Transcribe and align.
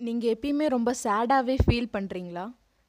நீங்கள் 0.00 0.30
எப்பயுமே 0.30 0.66
ரொம்ப 0.68 0.90
சேடாகவே 1.00 1.54
ஃபீல் 1.62 1.90
பண்ணுறீங்களா 1.92 2.44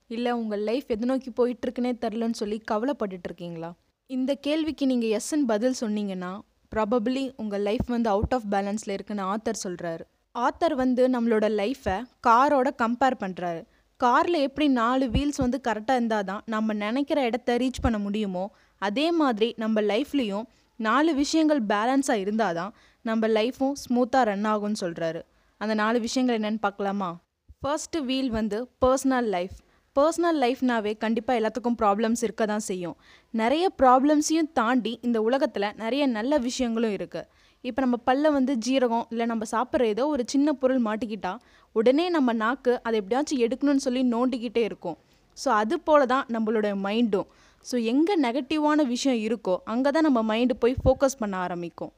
இல்லை 0.10 0.32
உங்கள் 0.34 0.62
லைஃப் 0.62 0.88
எது 0.90 1.06
நோக்கி 1.06 1.30
போயிட்டுருக்குனே 1.32 1.92
தெரிலன்னு 2.02 2.40
சொல்லி 2.40 2.58
கவலைப்பட்டுட்டு 2.66 3.28
இருக்கீங்களா 3.30 3.70
இந்த 4.10 4.32
கேள்விக்கு 4.42 4.86
நீங்கள் 4.86 5.14
எஸ்ன்னு 5.18 5.50
பதில் 5.50 5.78
சொன்னீங்கன்னா 5.82 6.32
ப்ராபப்ளி 6.72 7.24
உங்கள் 7.36 7.64
லைஃப் 7.64 7.88
வந்து 7.88 8.10
அவுட் 8.10 8.34
ஆஃப் 8.34 8.48
பேலன்ஸில் 8.52 8.94
இருக்குன்னு 8.94 9.26
ஆத்தர் 9.28 9.62
சொல்கிறாரு 9.64 10.04
ஆத்தர் 10.36 10.76
வந்து 10.76 11.06
நம்மளோட 11.10 11.46
லைஃப்பை 11.56 11.96
காரோட 12.28 12.70
கம்பேர் 12.82 13.18
பண்ணுறாரு 13.24 13.62
காரில் 14.00 14.40
எப்படி 14.42 14.68
நாலு 14.74 15.08
வீல்ஸ் 15.10 15.42
வந்து 15.42 15.58
கரெக்டாக 15.68 16.00
இருந்தால் 16.00 16.28
தான் 16.30 16.44
நம்ம 16.48 16.74
நினைக்கிற 16.82 17.20
இடத்த 17.24 17.58
ரீச் 17.58 17.82
பண்ண 17.82 17.98
முடியுமோ 17.98 18.46
அதே 18.82 19.08
மாதிரி 19.18 19.50
நம்ம 19.58 19.82
லைஃப்லேயும் 19.90 20.46
நாலு 20.80 21.12
விஷயங்கள் 21.16 21.62
பேலன்ஸாக 21.68 22.24
இருந்தால் 22.24 22.56
தான் 22.56 22.72
நம்ம 23.06 23.28
லைஃப்பும் 23.36 23.76
ஸ்மூத்தாக 23.82 24.24
ரன் 24.24 24.48
ஆகும்னு 24.52 24.82
சொல்கிறாரு 24.82 25.22
அந்த 25.64 25.74
நாலு 25.82 25.98
விஷயங்கள் 26.06 26.38
என்னென்னு 26.40 26.62
பார்க்கலாமா? 26.66 27.10
ஃபர்ஸ்ட் 27.64 27.98
வீல் 28.08 28.32
வந்து 28.38 28.58
பர்சனல் 28.84 29.28
லைஃப் 29.36 29.58
பர்சனல் 29.96 30.40
லைஃப்னாவே 30.44 30.92
கண்டிப்பாக 31.04 31.40
எல்லாத்துக்கும் 31.40 31.78
ப்ராப்ளம்ஸ் 31.82 32.22
இருக்க 32.28 32.44
தான் 32.52 32.64
செய்யும். 32.70 32.96
நிறைய 33.34 33.66
ப்ராப்ளம்ஸையும் 33.82 34.50
தாண்டி 34.60 34.94
இந்த 35.08 35.18
உலகத்தில் 35.28 35.68
நிறைய 35.84 36.04
நல்ல 36.18 36.40
விஷயங்களும் 36.48 36.96
இருக்குது 36.98 37.28
இப்போ 37.64 37.80
நம்ம 37.86 37.98
பல்ல 38.08 38.32
வந்து 38.38 38.54
ஜீரகம் 38.66 39.06
இல்லை 39.14 39.26
நம்ம 39.32 39.46
சாப்பிட்ற 39.54 39.90
ஏதோ 39.94 40.04
ஒரு 40.14 40.24
சின்ன 40.34 40.54
பொருள் 40.62 40.82
மாட்டிக்கிட்டா 40.88 41.34
உடனே 41.76 42.06
நம்ம 42.18 42.34
நாக்கு 42.44 42.74
அதை 42.88 42.96
எப்படியாச்சும் 43.02 43.44
எடுக்கணும்னு 43.46 43.86
சொல்லி 43.88 44.04
நோண்டிக்கிட்டே 44.16 44.64
இருக்கும். 44.70 44.98
ஸோ 45.38 45.50
அது 45.62 45.76
போல 45.88 46.06
தான் 46.14 46.26
நம்மளோட 46.36 46.70
மைண்டும் 46.88 47.28
ஸோ 47.66 47.76
எங்கே 47.92 48.14
நெகட்டிவான 48.28 48.86
விஷயம் 48.96 49.22
இருக்கோ 49.28 49.56
அங்கே 49.74 49.90
தான் 49.96 50.08
நம்ம 50.08 50.22
மைண்டு 50.32 50.56
போய் 50.64 50.82
ஃபோக்கஸ் 50.84 51.20
பண்ண 51.20 51.36
ஆரம்பிக்கும். 51.46 51.92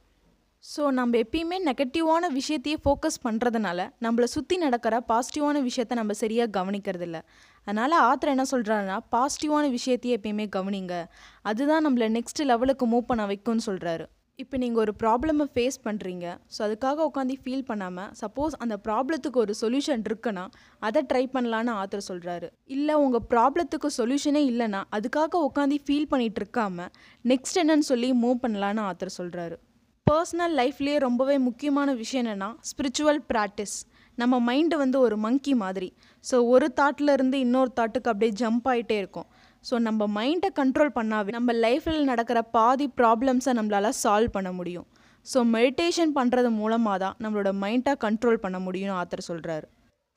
ஸோ 0.64 0.90
நம்ம 0.90 1.16
எப்பயுமே 1.16 1.56
நெகட்டிவான 1.64 2.28
விஷயத்தையே 2.30 2.76
ஃபோக்கஸ் 2.84 3.18
பண்ணுறதுனால 3.24 3.88
நம்மளை 4.00 4.24
சுற்றி 4.24 4.56
நடக்கிற 4.56 5.00
பாசிட்டிவான 5.08 5.62
விஷயத்த 5.62 5.94
நம்ம 5.94 6.12
சரியாக 6.12 6.60
கவனிக்கிறது 6.60 7.00
இல்லை 7.00 7.20
அதனால் 7.66 7.92
ஆத்தர் 8.00 8.28
என்ன 8.28 8.44
சொல்கிறாருன்னா 8.50 8.98
பாசிட்டிவான 9.12 9.68
விஷயத்தையே 9.70 10.16
எப்பயுமே 10.16 10.46
கவனிங்க. 10.56 10.94
அதுதான் 11.42 11.84
நம்மளை 11.86 12.08
நெக்ஸ்ட் 12.08 12.44
லெவலுக்கு 12.44 12.86
மூவ் 12.86 13.00
பண்ண 13.00 13.26
வைக்கும்னு 13.26 13.66
சொல்கிறாரு 13.66 14.06
இப்போ 14.38 14.56
நீங்கள் 14.56 14.80
ஒரு 14.80 14.92
ப்ராப்ளமை 15.02 15.46
ஃபேஸ் 15.54 15.78
பண்ணுறீங்க 15.84 16.38
ஸோ 16.58 16.62
அதுக்காக 16.64 17.04
உட்காந்து 17.10 17.38
ஃபீல் 17.44 17.66
பண்ணாமல் 17.66 18.08
சப்போஸ் 18.20 18.56
அந்த 18.58 18.76
ப்ராப்ளத்துக்கு 18.84 19.38
ஒரு 19.38 19.54
சொல்யூஷன் 19.60 20.02
இருக்குன்னா 20.04 20.46
அதை 20.78 21.02
ட்ரை 21.12 21.26
பண்ணலான்னு 21.26 21.74
ஆத்தர் 21.74 22.08
சொல்கிறாரு 22.08 22.48
இல்லை 22.66 22.94
உங்கள் 22.94 23.26
ப்ராப்ளத்துக்கு 23.30 23.90
சொல்யூஷனே 23.96 24.44
இல்லைன்னா 24.46 24.82
அதுக்காக 24.92 25.44
உட்காந்து 25.48 25.78
ஃபீல் 25.86 26.10
பண்ணிகிட்டு 26.10 26.42
இருக்காமல் 26.44 26.90
நெக்ஸ்ட் 27.24 27.56
என்னன்னு 27.56 27.88
சொல்லி 27.88 28.12
மூவ் 28.12 28.42
பண்ணலான்னு 28.42 28.82
ஆத்தர் 28.82 29.16
சொல்கிறாரு 29.16 29.58
பர்சனல் 30.06 30.54
லைஃப்லேயே 30.60 30.96
ரொம்பவே 31.04 31.36
முக்கியமான 31.48 31.88
விஷயம் 32.00 32.22
என்னென்னா 32.24 32.48
ஸ்பிரிச்சுவல் 32.70 33.20
ப்ராக்டிஸ் 33.30 33.76
நம்ம 34.18 34.34
மைண்டு 34.48 34.76
வந்து 34.82 34.98
ஒரு 35.04 35.16
மங்கி 35.24 35.54
மாதிரி. 35.62 35.88
ஸோ 36.24 36.36
ஒரு 36.54 36.66
தாட்டில் 36.78 37.12
இருந்து 37.14 37.36
இன்னொரு 37.44 37.70
தாட்டுக்கு 37.78 38.10
அப்படியே 38.12 38.32
ஜம்ப் 38.40 38.66
ஆகிட்டே 38.72 38.96
இருக்கும். 39.02 39.28
ஸோ 39.68 39.74
நம்ம 39.86 40.08
மைண்டை 40.18 40.50
கண்ட்ரோல் 40.60 40.92
பண்ணாவே 40.98 41.34
நம்ம 41.36 41.52
லைஃப்பில் 41.64 42.08
நடக்கிற 42.10 42.40
பாதி 42.56 42.86
ப்ராப்ளம்ஸை 43.00 43.54
நம்மளால் 43.58 43.96
சால்வ் 44.02 44.34
பண்ண 44.36 44.52
முடியும். 44.58 44.86
ஸோ 45.26 45.40
மெடிடேஷன் 45.56 46.12
பண்ணுறது 46.18 46.50
மூலமாக 46.60 46.98
தான் 47.04 47.16
நம்மளோட 47.24 47.52
மைண்டை 47.64 47.94
கண்ட்ரோல் 48.04 48.42
பண்ண 48.44 48.60
முடியும்னு 48.66 48.96
ஆத்தர் 49.02 49.28
சொல்கிறாரு 49.30 49.66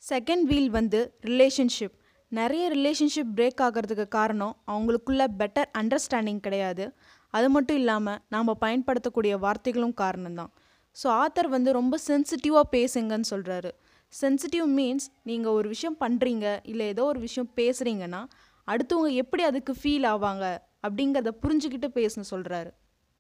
செகண்ட் 0.03 0.45
வீல் 0.51 0.71
வந்து 0.79 0.99
ரிலேஷன்ஷிப் 1.29 1.95
நிறைய 2.31 2.63
ரிலேஷன்ஷிப் 2.75 3.29
பிரேக் 3.35 3.61
ஆகிறதுக்கு 3.65 4.05
காரணம் 4.15 4.55
அவங்களுக்குள்ள 4.71 5.23
பெட்டர் 5.41 5.69
அண்டர்ஸ்டாண்டிங் 5.81 6.41
கிடையாது. 6.47 6.85
அது 7.33 7.49
மட்டும் 7.49 7.77
இல்லாமல் 7.77 8.19
நாம் 8.33 8.59
பயன்படுத்தக்கூடிய 8.63 9.33
வார்த்தைகளும் 9.45 9.95
காரணம்தான். 10.03 10.51
ஸோ 10.95 11.07
ஆத்தர் 11.23 11.49
வந்து 11.55 11.71
ரொம்ப 11.71 11.95
சென்சிட்டிவாக 12.07 12.67
பேசுங்கன்னு 12.75 13.29
சொல்கிறாரு 13.33 13.71
சென்சிட்டிவ் 14.13 14.67
மீன்ஸ் 14.77 15.07
நீங்கள் 15.23 15.51
ஒரு 15.51 15.67
விஷயம் 15.67 15.97
பண்ணுறீங்க 16.03 16.45
இல்லை 16.63 16.87
ஏதோ 16.87 17.03
ஒரு 17.03 17.19
விஷயம் 17.19 17.49
பேசுகிறீங்கன்னா 17.55 18.21
அடுத்தவங்க 18.67 19.11
எப்படி 19.23 19.43
அதுக்கு 19.43 19.73
ஃபீல் 19.81 20.07
ஆவாங்க 20.13 20.45
அப்படிங்கிறத 20.83 21.31
புரிஞ்சுக்கிட்டு 21.43 21.89
பேசணும் 21.99 22.31
சொல்கிறாரு 22.33 22.71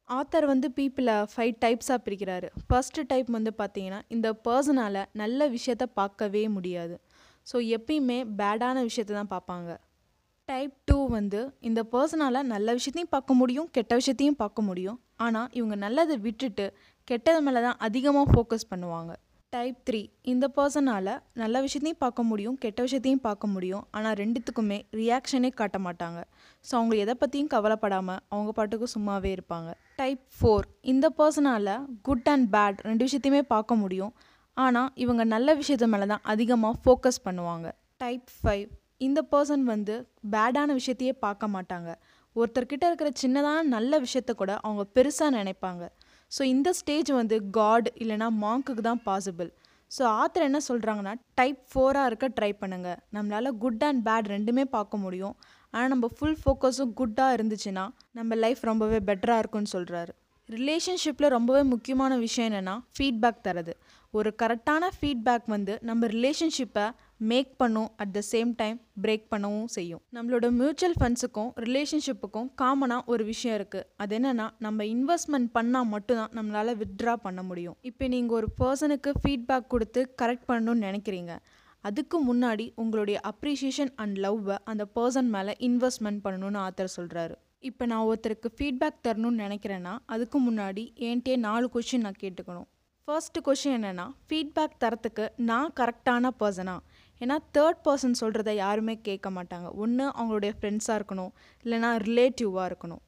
ஆத்தர் 0.09 0.45
வந்து 0.45 0.67
பீப்புளை 0.77 1.15
ஃபைவ் 1.31 1.53
டைப்ஸாக 1.63 1.99
பிரிக்கிறாரு. 2.05 2.47
ஃபர்ஸ்ட் 2.67 2.99
டைப் 3.07 3.29
வந்து 3.37 3.51
பார்த்தீங்கன்னா 3.57 3.99
இந்த 4.07 4.27
பர்சனால் 4.47 4.99
நல்ல 5.21 5.49
விஷயத்த 5.49 5.85
பார்க்கவே 5.99 6.43
முடியாது. 6.47 6.95
ஸோ 7.47 7.57
எப்பயுமே 7.77 8.19
பேடான 8.39 8.77
விஷயத்தை 8.89 9.13
தான் 9.15 9.31
பார்ப்பாங்க. 9.35 9.69
டைப் 10.49 10.75
டூ 10.89 10.97
வந்து 11.15 11.39
இந்த 11.67 11.81
பர்சனால் 11.93 12.37
நல்ல 12.51 12.73
விஷயத்தையும் 12.75 13.13
பார்க்க 13.13 13.39
முடியும் 13.39 13.65
கெட்ட 13.75 13.93
விஷயத்தையும் 13.99 14.37
பார்க்க 14.41 14.61
முடியும். 14.67 14.97
ஆனால் 15.25 15.49
இவங்க 15.57 15.75
நல்லதை 15.83 16.15
விட்டுட்டு 16.25 16.65
கெட்டது 17.09 17.39
மேலே 17.45 17.61
தான் 17.65 17.79
அதிகமாக 17.87 18.27
ஃபோக்கஸ் 18.31 18.69
பண்ணுவாங்க. 18.69 19.11
டைப் 19.53 19.81
த்ரீ 19.87 20.01
இந்த 20.31 20.45
பர்சனால் 20.57 21.11
நல்ல 21.41 21.55
விஷயத்தையும் 21.65 21.99
பார்க்க 22.05 22.27
முடியும் 22.29 22.55
கெட்ட 22.63 22.79
விஷயத்தையும் 22.87 23.23
பார்க்க 23.27 23.51
முடியும். 23.55 23.83
ஆனால் 23.97 24.17
ரெண்டுத்துக்குமே 24.21 24.79
ரியாக்ஷனே 24.99 25.51
காட்ட 25.59 25.77
மாட்டாங்க. 25.87 26.21
ஸோ 26.65 26.73
அவங்க 26.79 26.95
எதை 27.03 27.15
பற்றியும் 27.21 27.51
கவலைப்படாமல் 27.55 28.21
அவங்க 28.33 28.53
பாட்டுக்கு 28.57 28.89
சும்மாவே 28.95 29.31
இருப்பாங்க. 29.37 29.69
டைப் 30.01 30.25
ஃபோர் 30.39 30.67
இந்த 30.93 31.07
பர்சனால் 31.19 31.73
குட் 32.09 32.29
அண்ட் 32.35 32.49
பேட் 32.57 32.81
ரெண்டு 32.89 33.05
விஷயத்தையுமே 33.09 33.45
பார்க்க 33.53 33.81
முடியும். 33.83 34.13
ஆனால் 34.57 34.91
இவங்க 35.05 35.23
நல்ல 35.35 35.55
விஷயத்து 35.61 35.93
மேலே 35.93 36.07
தான் 36.15 36.25
அதிகமாக 36.33 36.75
ஃபோக்கஸ் 36.83 37.25
பண்ணுவாங்க. 37.29 37.69
டைப் 38.03 38.27
ஃபைவ் 38.41 38.67
இந்த 39.05 39.19
பர்சன் 39.31 39.65
வந்து 39.73 39.95
பேடான 40.33 40.69
விஷயத்தையே 40.79 41.13
பார்க்க 41.25 41.53
மாட்டாங்க. 41.55 41.89
ஒருத்தர்கிட்ட 42.35 42.85
இருக்கிற 42.89 43.09
சின்னதான 43.21 43.61
நல்ல 43.75 43.99
விஷயத்த 44.05 44.31
கூட 44.41 44.51
அவங்க 44.65 44.83
பெருசாக 44.95 45.31
நினைப்பாங்க. 45.39 45.83
ஸோ 46.31 46.41
இந்த 46.53 46.69
ஸ்டேஜ் 46.79 47.11
வந்து 47.19 47.35
காட் 47.57 47.89
இல்லைனா 48.03 48.27
மாங்க்குக்கு 48.43 48.83
தான் 48.89 49.03
பாசிபிள் 49.09 49.49
ஸோ 49.91 50.03
ஆத்தர் 50.21 50.45
என்ன 50.47 50.59
சொல்கிறாங்கன்னா 50.67 51.13
டைப் 51.39 51.59
ஃபோராக 51.71 52.09
இருக்க 52.09 52.27
ட்ரை 52.37 52.49
பண்ணுங்கள் 52.61 52.97
நம்மளால் 53.15 53.49
குட் 53.63 53.83
அண்ட் 53.89 54.01
பேட் 54.07 54.27
ரெண்டுமே 54.35 54.63
பார்க்க 54.75 55.03
முடியும். 55.03 55.35
ஆனால் 55.73 55.91
நம்ம 55.93 56.07
ஃபுல் 56.15 56.39
ஃபோக்கஸும் 56.41 56.91
குட்டாக 56.99 57.35
இருந்துச்சுன்னா 57.37 57.85
நம்ம 58.17 58.35
லைஃப் 58.43 58.61
ரொம்பவே 58.69 58.99
பெட்டராக 59.09 59.41
இருக்கும்னு 59.43 59.71
சொல்கிறாரு 59.75 60.13
ரிலேஷன்ஷிப்பில் 60.49 61.33
ரொம்பவே 61.35 61.61
முக்கியமான 61.71 62.17
விஷயம் 62.25 62.47
என்னென்னா 62.49 62.75
ஃபீட்பேக் 62.95 63.41
தரது. 63.47 63.73
ஒரு 64.13 64.29
கரெக்டான 64.41 64.89
ஃபீட்பேக் 64.97 65.47
வந்து 65.55 65.73
நம்ம 65.89 66.07
ரிலேஷன்ஷிப்பை 66.15 66.85
மேக் 67.29 67.51
பண்ணும் 67.57 67.89
at 68.03 68.13
the 68.17 68.21
same 68.31 68.51
time 68.61 68.77
break 69.03 69.25
பண்ணவும் 69.31 69.69
செய்யும். 69.75 70.01
நம்மளோட 70.15 70.51
மியூச்சுவல் 70.59 70.97
ஃபண்ட்ஸுக்கும் 71.01 71.51
ரிலேஷன்ஷிப்புக்கும் 71.65 72.49
காமனாக 72.61 73.11
ஒரு 73.13 73.23
விஷயம் 73.31 73.57
இருக்குது 73.59 73.87
அது 74.03 74.19
என்னென்னா 74.19 74.47
நம்ம 74.65 74.83
இன்வெஸ்ட்மெண்ட் 74.95 75.49
பண்ணால் 75.57 75.89
மட்டும்தான் 75.93 76.35
நம்மளால் 76.37 76.73
வித்ட்ரா 76.81 77.15
பண்ண 77.25 77.43
முடியும். 77.49 77.77
இப்போ 77.81 78.07
நீங்கள் 78.15 78.37
ஒரு 78.39 78.49
பர்சனுக்கு 78.61 79.13
ஃபீட்பேக் 79.23 79.71
கொடுத்து 79.75 80.03
கரெக்ட் 80.21 80.47
பண்ணணும்னு 80.51 80.87
நினைக்கிறீங்க. 80.89 81.33
அதுக்கு 81.87 82.17
முன்னாடி 82.29 82.67
உங்களுடைய 82.83 83.17
அப்ரிஷியேஷன் 83.31 83.91
அண்ட் 84.03 84.15
லவ்வை 84.23 84.55
அந்த 84.71 84.85
பர்சன் 84.95 85.29
மேலே 85.35 85.53
இன்வெஸ்ட்மெண்ட் 85.67 86.23
பண்ணணும்னு 86.23 86.59
ஆத்தர் 86.67 86.95
சொல்கிறாரு 86.95 87.35
இப்போ 87.69 87.83
நான் 87.91 88.07
ஒருத்தருக்கு 88.07 88.49
ஃபீட்பேக் 88.57 89.03
தரணும்னு 89.05 89.43
நினைக்கிறேன்னா 89.45 89.93
அதுக்கு 90.05 90.37
முன்னாடி 90.47 90.83
ஏன்ட்டே 91.09 91.35
நாலு 91.45 91.69
கொஷின் 91.75 92.03
நான் 92.07 92.19
கேட்டுக்கணும். 92.23 92.67
ஃபர்ஸ்ட் 93.07 93.37
கொஷின் 93.47 93.75
என்னென்னா 93.77 94.05
ஃபீட்பேக் 94.27 94.79
தரத்துக்கு 94.83 95.25
நான் 95.49 95.73
கரெக்டான 95.79 96.31
பர்சனா 96.41 96.75
ஏன்னா 97.19 97.37
தேர்ட் 97.57 97.81
பர்சன் 97.85 98.19
சொல்கிறத 98.21 98.51
யாருமே 98.55 98.95
கேட்க 99.07 99.29
மாட்டாங்க. 99.29 99.67
ஒன்று 99.83 100.05
அவங்களுடைய 100.19 100.53
ஃப்ரெண்ட்ஸாக 100.57 100.99
இருக்கணும். 100.99 101.31
இல்லைனா 101.65 101.91
ரிலேட்டிவாக 102.07 102.69
இருக்கணும். 102.71 103.01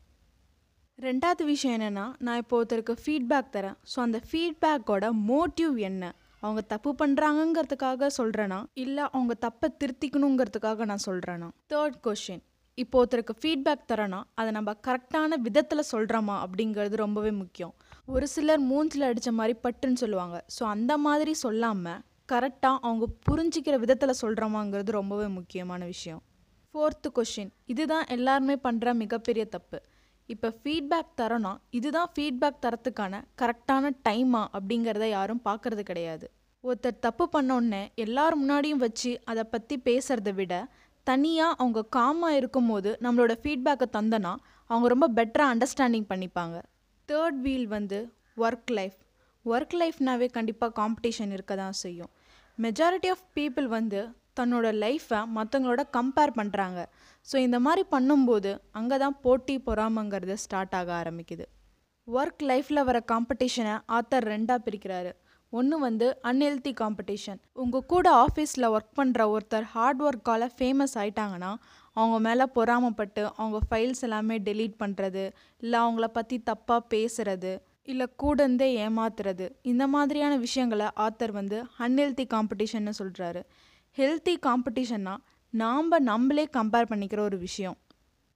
ரெண்டாவது 0.99 1.43
விஷயம் 1.43 1.75
என்னென்னா 1.77 2.05
நான் 2.25 2.37
இப்போ 2.37 2.55
ஒருத்தருக்கு 2.61 2.95
ஃபீட்பேக் 3.03 3.53
தரேன். 3.53 3.77
ஸோ 3.91 3.99
அந்த 3.99 4.19
ஃபீட்பேக்கோட 4.29 5.05
மோட்டிவ் 5.31 5.75
என்ன? 5.89 6.13
அவங்க 6.43 6.61
தப்பு 6.73 6.89
பண்ணுறாங்கங்கிறதுக்காக 6.99 8.09
சொல்கிறேனா 8.17 8.59
இல்லை 8.73 9.03
அவங்க 9.13 9.33
தப்பை 9.45 9.67
திருத்திக்கணுங்கிறதுக்காக 9.81 10.85
நான் 10.85 11.05
சொல்கிறேனா 11.05 11.47
தேர்ட் 11.73 11.97
கொஷின் 12.07 12.43
இப்போ 12.77 12.97
ஒருத்தருக்கு 13.01 13.33
ஃபீட்பேக் 13.41 13.87
தரேன்னா 13.91 14.19
அதை 14.39 14.49
நம்ம 14.57 14.73
கரெக்டான 14.87 15.37
விதத்தில் 15.47 15.89
சொல்கிறோமா 15.91 16.35
அப்படிங்கிறது 16.43 16.95
ரொம்பவே 16.95 17.31
முக்கியம். 17.31 17.73
ஒரு 18.05 18.27
சிலர் 18.27 18.61
மூஞ்சில் 18.61 19.07
அடித்த 19.07 19.31
மாதிரி 19.31 19.55
பட்டுன்னு 19.63 20.01
சொல்லுவாங்க. 20.03 20.37
ஸோ 20.59 20.63
அந்த 20.75 20.93
மாதிரி 20.97 21.33
சொல்லாமல் 21.45 21.99
கரெக்டாக 22.31 22.83
அவங்க 22.87 23.05
புரிஞ்சிக்கிற 23.27 23.75
விதத்தில் 23.83 24.19
சொல்கிறோமாங்கிறது 24.21 24.91
ரொம்பவே 24.99 25.27
முக்கியமான 25.37 25.81
விஷயம். 25.93 26.21
ஃபோர்த்து 26.73 27.09
கொஷின் 27.17 27.51
இதுதான் 27.73 28.05
எல்லாருமே 28.15 28.55
பண்ணுற 28.65 28.93
மிகப்பெரிய 29.03 29.45
தப்பு. 29.55 29.77
இப்போ 30.33 30.49
ஃபீட்பேக் 30.59 31.15
தரோன்னா 31.19 31.53
இதுதான் 31.77 32.09
ஃபீட்பேக் 32.15 32.59
தரத்துக்கான 32.65 33.21
கரெக்டான 33.41 33.91
டைமா 34.07 34.41
அப்படிங்கிறத 34.57 35.05
யாரும் 35.09 35.41
பார்க்கறது 35.47 35.83
கிடையாது. 35.89 36.25
ஒருத்தர் 36.63 37.01
தப்பு 37.05 37.25
பண்ணோன்னே 37.33 37.81
எல்லார் 38.03 38.35
முன்னாடியும் 38.41 38.83
வச்சு 38.85 39.11
அதை 39.31 39.43
பற்றி 39.53 39.75
பேசுகிறத 39.87 40.31
விட 40.39 40.53
தனியாக 41.07 41.57
அவங்க 41.61 41.81
காமாக 41.95 42.39
இருக்கும்போது 42.39 42.89
நம்மளோட 43.05 43.33
ஃபீட்பேக்கை 43.43 43.87
தந்தனா 43.97 44.33
அவங்க 44.69 44.87
ரொம்ப 44.93 45.07
பெட்டராக 45.17 45.53
அண்டர்ஸ்டாண்டிங் 45.53 46.07
பண்ணிப்பாங்க. 46.11 46.57
தேர்ட் 47.09 47.39
வீல் 47.45 47.67
வந்து 47.75 47.99
ஒர்க் 48.45 48.71
லைஃப் 48.79 48.99
ஒர்க் 49.45 49.75
லைஃப்னாவே 49.81 50.27
கண்டிப்பாக 50.37 50.71
காம்படிஷன் 50.79 51.31
இருக்க 51.35 51.53
தான் 51.55 51.77
செய்யும். 51.83 52.11
மெஜாரிட்டி 52.59 53.09
ஆஃப் 53.11 53.25
பீப்புள் 53.37 53.67
வந்து 53.77 53.99
தன்னோட 54.39 54.67
லைஃப்பை 54.83 55.19
மற்றவங்களோட 55.35 55.83
கம்பேர் 55.97 56.33
பண்ணுறாங்க 56.39 56.79
ஸோ 57.27 57.35
இந்த 57.45 57.57
மாதிரி 57.65 57.83
பண்ணும்போது 57.91 58.51
அங்கே 58.79 58.97
தான் 58.97 59.17
போட்டி 59.21 59.55
பொறாமங்கிறது 59.67 60.35
ஸ்டார்ட் 60.43 60.75
ஆக 60.79 60.89
ஆரம்பிக்குது. 60.99 61.45
ஒர்க் 62.07 62.43
லைஃப்பில் 62.51 62.87
வர 62.89 62.97
காம்படிஷனை 63.11 63.73
ஆத்தர் 63.97 64.27
ரெண்டாக 64.33 64.59
பிரிக்கிறாரு. 64.67 65.11
ஒன்று 65.53 65.75
வந்து 65.79 66.07
அன்ஹெல்தி 66.29 66.71
காம்படிஷன் 66.81 67.39
உங்கள் 67.53 67.85
கூட 67.85 68.07
ஆஃபீஸில் 68.25 68.71
ஒர்க் 68.75 68.97
பண்ணுற 68.99 69.21
ஒருத்தர் 69.35 69.65
ஹார்ட் 69.73 70.01
ஒர்க்கால் 70.07 70.45
ஃபேமஸ் 70.57 70.95
ஆயிட்டாங்கன்னா 71.01 71.51
அவங்க 71.97 72.17
மேலே 72.27 72.45
பொறாமப்பட்டு 72.57 73.23
அவங்க 73.37 73.59
ஃபைல்ஸ் 73.69 74.03
எல்லாமே 74.07 74.35
டெலீட் 74.49 74.75
பண்ணுறது 74.83 75.23
இல்லை 75.61 75.77
அவங்கள 75.79 76.07
பற்றி 76.17 76.37
தப்பாக 76.51 76.81
பேசுகிறது 76.91 77.53
இல்லை 77.87 78.05
கூட 78.15 78.37
இருந்தே 78.43 78.67
ஏமாத்துறது. 78.85 79.45
இந்த 79.61 79.87
மாதிரியான 79.87 80.33
விஷயங்களை 80.37 80.87
ஆத்தர் 81.05 81.31
வந்து 81.31 81.57
அன்ஹெல்தி 81.85 82.25
காம்படிஷன்னு 82.33 82.93
சொல்கிறாரு 82.99 83.41
ஹெல்த்தி 83.97 84.33
காம்படிஷன்னா 84.47 85.13
நாம் 85.53 85.87
நம்மளே 86.11 86.45
கம்பேர் 86.57 86.89
பண்ணிக்கிற 86.91 87.19
ஒரு 87.19 87.37
விஷயம். 87.37 87.77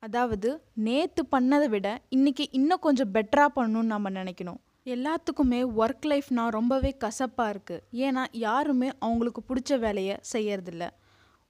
அதாவது 0.03 0.49
நேற்று 0.87 1.23
பண்ணதை 1.33 1.67
விட 1.69 1.87
இன்றைக்கி 2.15 2.45
இன்னும் 2.59 2.83
கொஞ்சம் 2.85 3.11
பெட்டராக 3.15 3.49
பண்ணணும்னு 3.57 3.93
நம்ம 3.93 4.09
நினைக்கணும். 4.09 4.59
எல்லாத்துக்குமே 4.85 5.59
ஒர்க் 5.81 6.05
லைஃப்னால் 6.11 6.55
ரொம்பவே 6.57 6.91
கசப்பாக 7.03 7.53
இருக்குது 7.53 7.83
ஏன்னா 8.05 8.23
யாருமே 8.31 8.89
அவங்களுக்கு 8.99 9.41
பிடிச்ச 9.49 9.79
வேலையை 9.79 10.15
செய்யறதில்ல. 10.33 10.87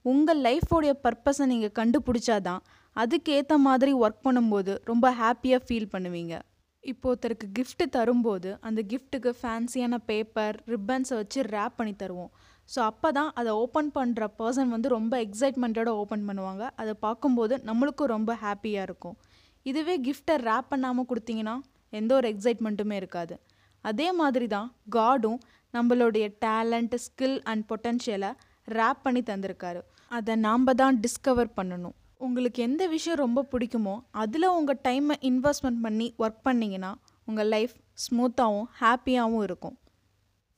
உங்கள் 0.06 0.42
லைஃபோடைய 0.48 0.94
பர்பஸை 1.06 1.46
நீங்கள் 1.52 1.78
கண்டுபிடிச்சாதான் 1.80 2.64
அதுக்கேற்ற 2.96 3.54
மாதிரி 3.68 3.94
ஒர்க் 4.04 4.26
பண்ணும்போது 4.28 4.74
ரொம்ப 4.92 5.06
ஹாப்பியாக 5.22 5.66
ஃபீல் 5.68 5.94
பண்ணுவீங்க. 5.94 6.36
இப்போ 6.92 7.08
ஒருத்தருக்கு 7.12 7.48
கிஃப்ட்டு 7.58 7.86
தரும்போது 7.96 8.50
அந்த 8.68 8.80
கிஃப்ட்டுக்கு 8.92 9.32
ஃபேன்சியான 9.40 9.98
பேப்பர் 10.10 10.56
ரிப்பன்ஸை 10.74 11.16
வச்சு 11.20 11.40
ரேப் 11.56 11.78
பண்ணி 11.80 11.94
தருவோம். 12.02 12.32
ஸோ 12.74 12.80
அப்போ 12.90 13.10
தான் 13.18 13.30
அதை 13.40 13.52
ஓப்பன் 13.62 13.92
பண்ணுற 13.98 14.28
பர்சன் 14.40 14.74
வந்து 14.76 14.90
ரொம்ப 14.98 15.14
எக்ஸைட்மெண்ட்டோட 15.26 15.90
ஓப்பன் 16.02 16.26
பண்ணுவாங்க. 16.30 16.64
அதை 16.82 16.94
பார்க்கும்போது 17.06 17.54
நம்மளுக்கும் 17.70 18.12
ரொம்ப 18.16 18.34
ஹாப்பியாக 18.44 18.88
இருக்கும். 18.90 19.16
இதுவே 19.72 19.96
கிஃப்ட்டை 20.08 20.36
ரேப் 20.50 20.70
பண்ணாமல் 20.74 21.10
கொடுத்தீங்கன்னா 21.12 21.56
எந்த 22.00 22.12
ஒரு 22.20 22.28
எக்ஸைட்மெண்ட்டுமே 22.34 22.96
இருக்காது. 23.02 23.36
அதே 23.84 24.08
மாதிரி 24.22 24.48
தான் 24.56 24.70
காடும் 24.98 25.40
நம்மளுடைய 25.74 26.26
டேலண்ட் 26.46 26.96
ஸ்கில் 27.06 27.40
அண்ட் 27.52 27.64
பொட்டன்ஷியலை 27.72 28.32
ரேப் 28.78 29.04
பண்ணி 29.06 29.22
தந்திருக்காரு. 29.32 29.82
அதை 30.18 30.34
நாம் 30.48 30.72
தான் 30.82 30.98
டிஸ்கவர் 31.06 31.52
பண்ணணும். 31.60 31.96
உங்களுக்கு 32.26 32.60
எந்த 32.66 32.84
விஷயம் 32.88 33.20
ரொம்ப 33.24 33.40
பிடிக்குமோ 33.52 33.94
அதில் 34.22 34.48
உங்கள் 34.58 34.80
டைமை 34.88 35.16
இன்வெஸ்ட்மெண்ட் 35.30 35.82
பண்ணி 35.86 36.08
ஒர்க் 36.24 36.44
பண்ணிங்கன்னா 36.48 36.92
உங்கள் 37.30 37.50
லைஃப் 37.54 37.74
ஸ்மூத்தாகவும் 38.04 38.70
ஹாப்பியாகவும் 38.82 39.44
இருக்கும். 39.48 39.76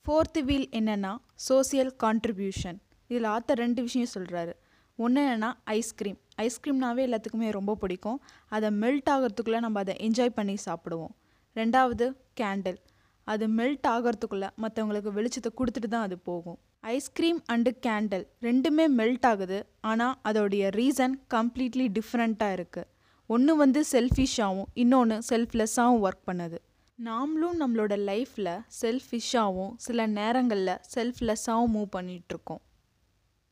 ஃபோர்த்து 0.05 0.41
வீல் 0.49 0.67
என்னென்னா 0.79 1.13
சோசியல் 1.47 1.91
கான்ட்ரிபியூஷன் 2.03 2.77
இதில் 3.09 3.27
ஆத்த 3.35 3.57
ரெண்டு 3.63 3.81
விஷயம் 3.87 4.11
சொல்கிறாரு 4.13 4.53
ஒன்று 4.99 5.21
என்னென்னா 5.21 5.49
ஐஸ்கிரீம் 5.77 6.19
ஐஸ்கிரீம்னாவே 6.43 7.01
எல்லாத்துக்குமே 7.07 7.49
ரொம்ப 7.57 7.75
பிடிக்கும். 7.81 8.19
அதை 8.55 8.69
மெல்ட் 8.83 9.09
ஆகிறதுக்குள்ளே 9.15 9.59
நம்ம 9.65 9.79
அதை 9.85 9.95
என்ஜாய் 10.07 10.37
பண்ணி 10.39 10.55
சாப்பிடுவோம். 10.67 11.13
ரெண்டாவது 11.55 12.05
கேண்டில் 12.41 12.79
அது 13.23 13.45
மெல்ட் 13.59 13.87
ஆகிறதுக்குள்ளே 13.95 14.49
மற்றவங்களுக்கு 14.63 15.11
வெளிச்சத்தை 15.17 15.51
கொடுத்துட்டு 15.59 15.89
தான் 15.95 16.05
அது 16.07 16.17
போகும். 16.29 16.59
ஐஸ்கிரீம் 16.93 17.39
அண்டு 17.53 17.71
கேண்டில் 17.85 18.25
ரெண்டுமே 18.45 18.85
மெல்ட் 18.97 19.25
ஆகுது. 19.29 19.59
ஆனால் 19.89 20.17
அதோடைய 20.29 20.65
ரீசன் 20.79 21.15
கம்ப்ளீட்லி 21.33 21.85
டிஃப்ரெண்ட்டாக 21.97 22.57
இருக்குது 22.57 22.89
ஒன்று 23.29 23.53
வந்து 23.61 23.81
செல்ஃபிஷாகவும் 23.91 24.69
இன்னொன்று 24.83 25.17
செல்ஃப்லெஸ்ஸாகவும் 25.29 26.03
ஒர்க் 26.05 26.27
பண்ணுது. 26.29 26.57
நாமளும் 26.99 27.57
நம்மளோட 27.61 27.93
லைஃப்பில் 28.09 28.51
செல்ஃபிஷாகவும் 28.81 29.73
சில 29.85 30.05
நேரங்களில் 30.19 30.75
செல்ஃப்லெஸ்ஸாகவும் 30.95 31.73
மூவ் 31.77 31.89
பண்ணிகிட்ருக்கோம் 31.97 32.61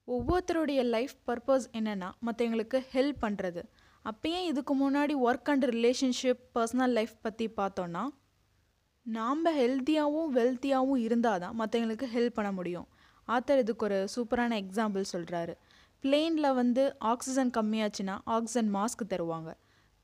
ஒவ்வொருத்தருடைய 0.07 0.81
லைஃப் 0.93 1.17
பர்பஸ் 1.29 1.67
என்னென்னா 1.79 2.11
மற்றவங்களுக்கு 2.27 2.79
ஹெல்ப் 2.93 3.19
பண்ணுறது 3.25 3.61
அப்பயே 4.05 4.39
இதுக்கு 4.51 4.73
முன்னாடி 4.83 5.13
work 5.27 5.51
and 5.51 5.65
relationship 5.75 6.41
personal 6.55 6.95
life 6.99 7.17
பற்றி 7.21 7.45
பார்த்தோன்னா 7.59 8.03
நாம் 9.05 9.45
ஹெல்த்தியாகவும் 9.61 10.31
வெல்த்தியாகவும் 10.39 11.01
இருந்தால் 11.07 11.41
தான் 11.43 11.55
மற்றவங்களுக்கு 11.61 12.07
ஹெல்ப் 12.15 12.37
பண்ண 12.39 12.51
முடியும். 12.59 12.87
ஆத்தர் 13.27 13.61
இதுக்கு 13.63 13.85
ஒரு 13.87 13.99
சூப்பரான 14.15 14.57
எக்ஸாம்பிள் 14.63 15.05
சொல்கிறாரு 15.13 15.53
பிளெயினில் 16.03 16.55
வந்து 16.61 16.83
ஆக்சிஜன் 17.11 17.51
கம்மியாச்சுன்னா 17.57 18.15
ஆக்சிஜன் 18.35 18.71
மாஸ்க் 18.75 19.03
தருவாங்க. 19.13 19.51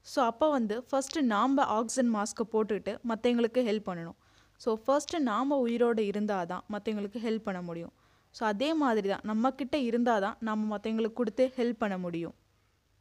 ஸோ 0.08 0.20
அப்போ 0.32 0.48
வந்து 0.58 0.76
ஃபஸ்ட்டு 0.90 1.24
நாம் 1.34 1.58
ஆக்சிஜன் 1.78 2.12
மாஸ்க்கை 2.16 2.46
போட்டுக்கிட்டு 2.54 2.94
மற்றவங்களுக்கு 3.10 3.62
ஹெல்ப் 3.70 3.88
பண்ணணும். 3.90 4.18
ஸோ 4.62 4.70
ஃபர்ஸ்ட்டு 4.84 5.20
நாம் 5.30 5.52
உயிரோடு 5.66 6.04
இருந்தால் 6.12 6.48
தான் 6.52 6.64
மற்றவங்களுக்கு 6.74 7.20
ஹெல்ப் 7.26 7.48
பண்ண 7.48 7.62
முடியும். 7.70 7.94
ஸோ 8.36 8.42
அதே 8.52 8.70
மாதிரி 8.84 9.08
தான் 9.14 9.26
நம்மக்கிட்ட 9.30 9.76
இருந்தால் 9.90 10.24
தான் 10.26 10.38
நம்ம 10.48 10.68
மற்றவங்களுக்கு 10.74 11.20
கொடுத்து 11.22 11.46
ஹெல்ப் 11.58 11.82
பண்ண 11.84 11.98
முடியும். 12.06 12.36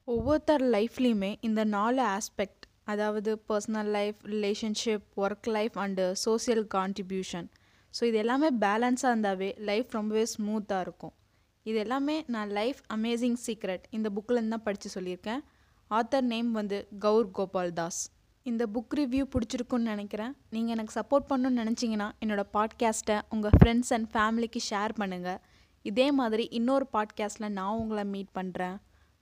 ஒவ்வொருத்தர் 0.08 0.64
லைஃப்லேயுமே 0.74 1.30
இந்த 1.48 1.62
நாலு 1.76 2.02
ஆஸ்பெக்ட் 2.16 2.64
அதாவது 2.92 3.30
personal 3.48 3.90
life 3.96 4.20
relationship 4.34 5.06
work 5.24 5.48
life 5.56 5.74
and 5.84 6.04
social 6.26 6.64
contribution 6.76 7.48
so 7.94 8.04
இது 8.04 8.16
எல்லாமே 8.16 8.48
பேலன்ஸாக 8.60 9.12
இருந்தாவே 9.12 9.58
லைஃப் 9.58 9.88
ரொம்பவே 9.90 10.26
ஸ்மூத்தாக 10.34 10.80
இருக்கும். 10.80 11.14
இது 11.62 11.78
எல்லாமே 11.78 12.24
நான் 12.26 12.48
லைஃப் 12.48 12.80
அமேசிங் 12.94 13.38
சீக்ரெட் 13.46 13.84
இந்த 13.90 14.10
புக்கிலேருந்து 14.16 14.48
தான் 14.48 14.62
படித்து 14.62 14.90
சொல்லியிருக்கேன். 14.94 15.42
ஆத்தர் 15.90 16.20
நேம் 16.20 16.52
வந்து 16.52 16.88
கௌர் 17.00 17.30
கோபால் 17.30 17.72
தாஸ். 17.72 18.00
இந்த 18.42 18.66
புக் 18.66 18.94
ரிவ்யூ 18.94 19.24
பிடிச்சிருக்குன்னு 19.32 19.92
நினைக்கிறேன். 19.94 20.34
நீங்கள் 20.50 20.74
எனக்கு 20.74 20.92
சப்போர்ட் 21.00 21.28
பண்ணணும்னு 21.30 21.62
நினச்சிங்கன்னா 21.62 22.08
என்னோடய 22.20 22.52
பாட்காஸ்ட்டை 22.52 23.20
உங்கள் 23.28 23.56
ஃப்ரெண்ட்ஸ் 23.58 23.92
அண்ட் 23.92 24.10
ஃபேமிலிக்கு 24.14 24.62
ஷேர் 24.70 24.94
பண்ணுங்கள் 25.00 25.40
இதே 25.82 26.10
மாதிரி 26.12 26.48
இன்னொரு 26.50 26.86
பாட்காஸ்ட்டில் 26.92 27.48
நான் 27.48 27.78
உங்களை 27.78 28.04
மீட் 28.04 28.32
பண்ணுறேன் 28.34 28.76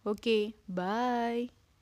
ஓகே 0.04 0.38
பாய் 0.74 1.55